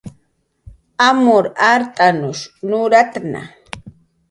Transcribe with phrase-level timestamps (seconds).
[1.07, 3.41] Amur art'anush nuratna